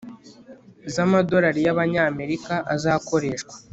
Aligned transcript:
z 0.93 0.95
amadolari 1.05 1.59
y 1.65 1.69
abanyamerika 1.73 2.53
azakoreshwa 2.75 3.53